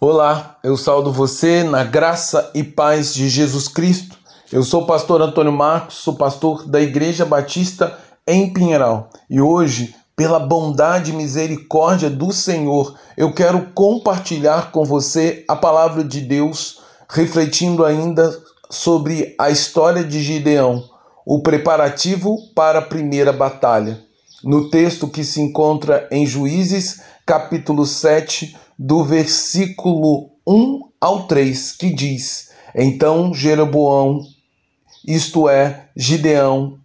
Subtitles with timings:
[0.00, 4.16] Olá, eu saúdo você na graça e paz de Jesus Cristo.
[4.52, 9.96] Eu sou o pastor Antônio Marcos, sou pastor da Igreja Batista em Pinheiral e hoje,
[10.14, 16.80] pela bondade e misericórdia do Senhor, eu quero compartilhar com você a palavra de Deus,
[17.10, 18.40] refletindo ainda
[18.70, 20.84] sobre a história de Gideão,
[21.26, 24.00] o preparativo para a primeira batalha.
[24.44, 31.92] No texto que se encontra em Juízes, capítulo 7, do versículo 1 ao 3, que
[31.92, 34.20] diz: Então Jeroboão,
[35.04, 36.78] isto é, Gideão,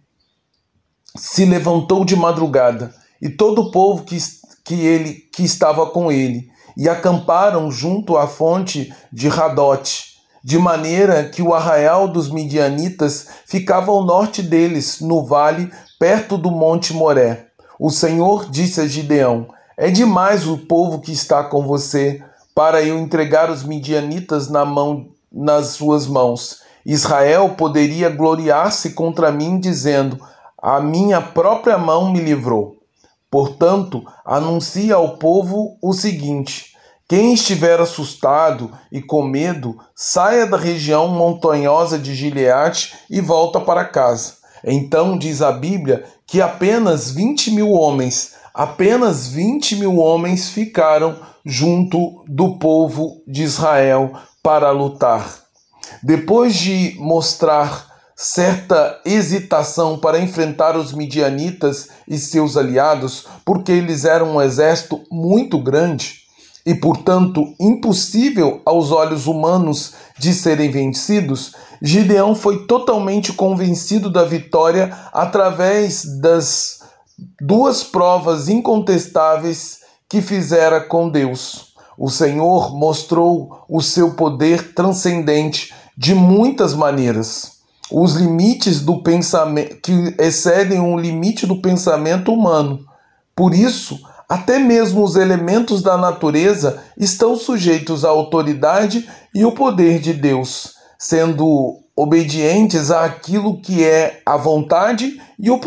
[1.16, 2.92] se levantou de madrugada,
[3.22, 4.18] e todo o povo que,
[4.64, 11.28] que, ele, que estava com ele, e acamparam junto à fonte de Radote, de maneira
[11.28, 17.46] que o arraial dos midianitas ficava ao norte deles, no vale, perto do monte Moré.
[17.78, 22.22] O Senhor disse a Gideão: é demais o povo que está com você
[22.54, 26.62] para eu entregar os midianitas na mão nas suas mãos.
[26.86, 30.20] Israel poderia gloriar-se contra mim dizendo:
[30.56, 32.76] A minha própria mão me livrou.
[33.30, 36.76] Portanto, anuncie ao povo o seguinte:
[37.08, 43.84] quem estiver assustado e com medo, saia da região montanhosa de Gileade e volta para
[43.84, 44.34] casa.
[44.62, 52.24] Então diz a Bíblia que apenas 20 mil homens apenas 20 mil homens ficaram junto
[52.28, 55.42] do povo de Israel para lutar.
[56.00, 64.36] Depois de mostrar certa hesitação para enfrentar os midianitas e seus aliados, porque eles eram
[64.36, 66.22] um exército muito grande
[66.64, 74.96] e, portanto, impossível aos olhos humanos de serem vencidos, Gideão foi totalmente convencido da vitória
[75.12, 76.83] através das
[77.40, 81.74] duas provas incontestáveis que fizera com Deus.
[81.96, 87.52] O Senhor mostrou o seu poder transcendente de muitas maneiras.
[87.90, 92.84] Os limites do pensamento que excedem o limite do pensamento humano.
[93.36, 100.00] Por isso, até mesmo os elementos da natureza estão sujeitos à autoridade e o poder
[100.00, 105.60] de Deus, sendo obedientes àquilo que é a vontade e o,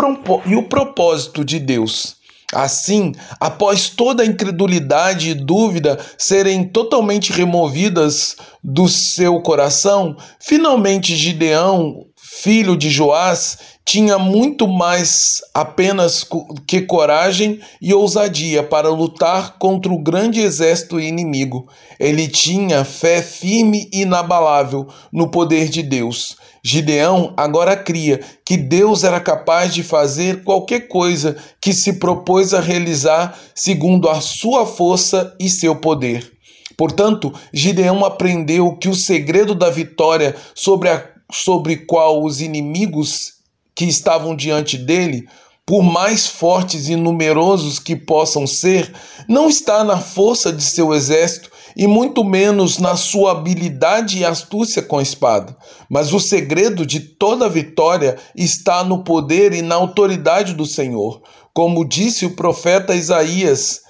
[0.45, 2.17] e o propósito de Deus.
[2.53, 3.11] Assim,
[3.41, 12.77] após toda a incredulidade e dúvida serem totalmente removidas do seu coração, finalmente Gideão, filho
[12.77, 16.27] de Joás, tinha muito mais apenas
[16.67, 21.69] que coragem e ousadia para lutar contra o grande exército inimigo.
[21.97, 26.35] Ele tinha fé firme e inabalável no poder de Deus.
[26.61, 32.59] Gideão agora cria que Deus era capaz de fazer qualquer coisa que se propôs a
[32.59, 36.29] realizar segundo a sua força e seu poder.
[36.75, 43.36] Portanto, Gideão aprendeu que o segredo da vitória sobre a sobre qual os inimigos
[43.77, 45.29] que estavam diante dele,
[45.63, 48.91] por mais fortes e numerosos que possam ser,
[49.29, 54.81] não está na força de seu exército e muito menos na sua habilidade e astúcia
[54.81, 55.55] com a espada.
[55.87, 61.21] Mas o segredo de toda vitória está no poder e na autoridade do Senhor,
[61.53, 63.81] como disse o profeta Isaías,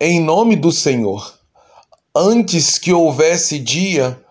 [0.00, 1.34] em nome do Senhor.
[2.14, 4.22] Antes que houvesse dia,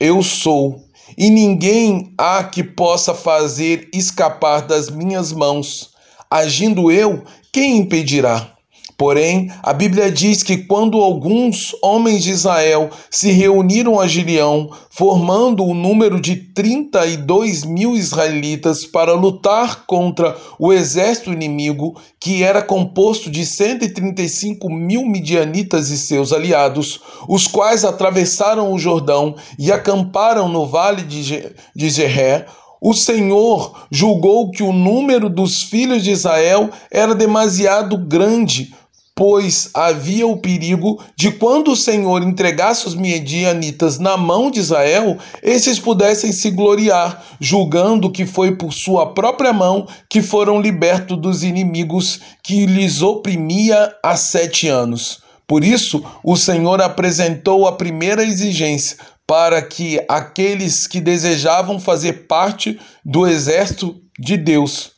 [0.00, 0.85] eu sou
[1.16, 5.90] e ninguém há que possa fazer escapar das minhas mãos.
[6.30, 8.55] Agindo eu, quem impedirá?
[8.96, 15.62] Porém, a Bíblia diz que quando alguns homens de Israel se reuniram a Gileão, formando
[15.62, 23.30] o número de 32 mil israelitas para lutar contra o exército inimigo, que era composto
[23.30, 26.98] de 135 mil midianitas e seus aliados,
[27.28, 32.46] os quais atravessaram o Jordão e acamparam no vale de Jeré,
[32.80, 38.74] o Senhor julgou que o número dos filhos de Israel era demasiado grande
[39.16, 45.16] pois havia o perigo de quando o Senhor entregasse os midianitas na mão de Israel,
[45.42, 51.42] esses pudessem se gloriar, julgando que foi por sua própria mão que foram libertos dos
[51.42, 55.22] inimigos que lhes oprimia há sete anos.
[55.46, 62.78] Por isso, o Senhor apresentou a primeira exigência para que aqueles que desejavam fazer parte
[63.02, 64.92] do exército de Deus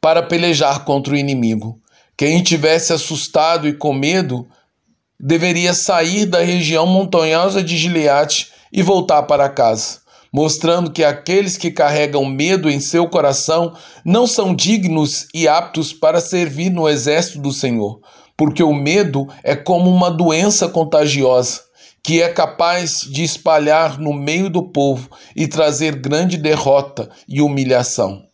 [0.00, 1.81] para pelejar contra o inimigo.
[2.16, 4.46] Quem tivesse assustado e com medo
[5.18, 10.00] deveria sair da região montanhosa de Gileade e voltar para casa,
[10.32, 13.74] mostrando que aqueles que carregam medo em seu coração
[14.04, 18.00] não são dignos e aptos para servir no exército do Senhor.
[18.36, 21.60] porque o medo é como uma doença contagiosa
[22.02, 28.24] que é capaz de espalhar no meio do povo e trazer grande derrota e humilhação.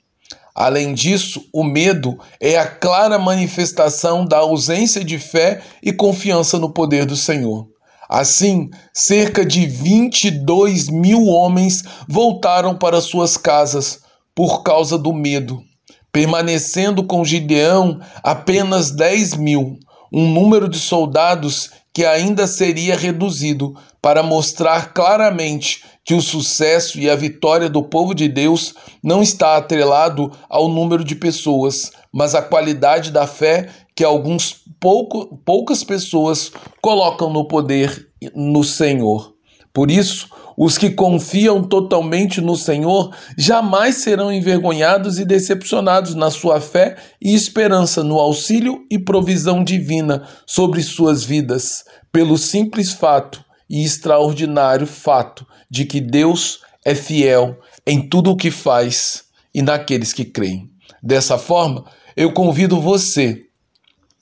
[0.61, 6.69] Além disso, o medo é a clara manifestação da ausência de fé e confiança no
[6.69, 7.69] poder do Senhor.
[8.09, 14.01] Assim, cerca de 22 mil homens voltaram para suas casas
[14.35, 15.63] por causa do medo,
[16.11, 19.79] permanecendo com Gideão apenas 10 mil,
[20.13, 23.75] um número de soldados que ainda seria reduzido
[24.09, 28.75] para mostrar claramente que o sucesso e a vitória do povo de Deus
[29.05, 35.37] não está atrelado ao número de pessoas, mas à qualidade da fé que alguns pouco,
[35.45, 36.51] poucas pessoas
[36.81, 39.35] colocam no poder no Senhor.
[39.75, 46.63] Por isso, os que confiam totalmente no Senhor jamais serão envergonhados e decepcionados na sua
[46.63, 53.85] fé e esperança no auxílio e provisão divina sobre suas vidas, pelo simples fato e
[53.85, 59.25] extraordinário fato de que Deus é fiel em tudo o que faz
[59.55, 60.71] e naqueles que creem.
[61.03, 61.85] Dessa forma,
[62.17, 63.45] eu convido você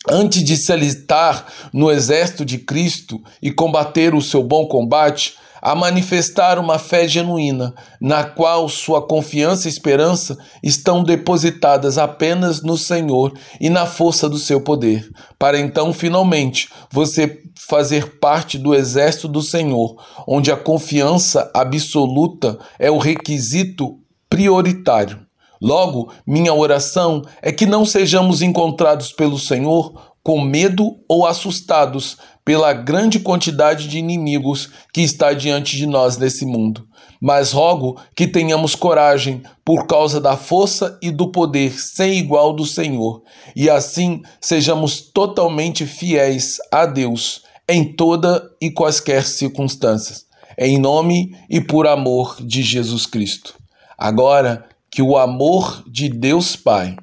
[0.09, 5.75] antes de se alistar no exército de Cristo e combater o seu bom combate, a
[5.75, 13.33] manifestar uma fé genuína, na qual sua confiança e esperança estão depositadas apenas no Senhor
[13.61, 19.43] e na força do seu poder, para então finalmente você fazer parte do exército do
[19.43, 23.99] Senhor, onde a confiança absoluta é o requisito
[24.29, 25.27] prioritário.
[25.61, 32.73] Logo, minha oração é que não sejamos encontrados pelo Senhor com medo ou assustados pela
[32.73, 36.87] grande quantidade de inimigos que está diante de nós nesse mundo.
[37.21, 42.65] Mas rogo que tenhamos coragem por causa da força e do poder sem igual do
[42.65, 43.21] Senhor,
[43.57, 50.25] e assim sejamos totalmente fiéis a Deus em toda e quaisquer circunstâncias,
[50.57, 53.55] em nome e por amor de Jesus Cristo.
[53.99, 56.95] Agora que o amor de Deus Pai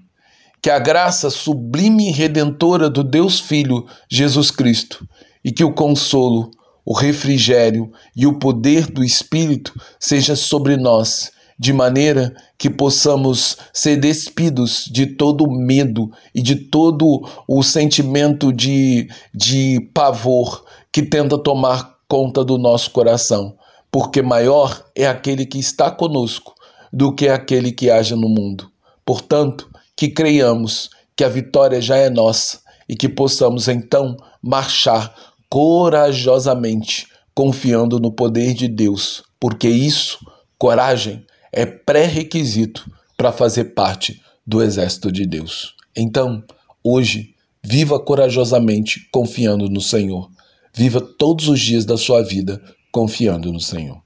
[0.64, 5.06] que a graça sublime e redentora do Deus Filho Jesus Cristo
[5.44, 6.52] e que o consolo,
[6.86, 13.98] o refrigério e o poder do Espírito seja sobre nós, de maneira que possamos ser
[13.98, 21.98] despidos de todo medo e de todo o sentimento de, de pavor que tenta tomar
[22.08, 23.56] conta do nosso coração,
[23.92, 26.54] porque maior é aquele que está conosco
[26.92, 28.70] do que aquele que age no mundo.
[29.06, 35.14] Portanto, que creiamos que a vitória já é nossa e que possamos então marchar
[35.54, 37.06] corajosamente,
[37.36, 40.18] confiando no poder de Deus, porque isso,
[40.58, 45.76] coragem, é pré-requisito para fazer parte do exército de Deus.
[45.96, 46.44] Então,
[46.84, 50.28] hoje, viva corajosamente confiando no Senhor.
[50.74, 52.60] Viva todos os dias da sua vida
[52.92, 54.02] confiando no Senhor.